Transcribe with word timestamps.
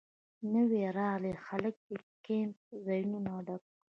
نوي 0.53 0.81
راغلي 0.97 1.33
خلک 1.45 1.75
د 1.87 1.89
کیمپ 2.25 2.57
ځایونه 2.85 3.19
ډکوي 3.47 3.69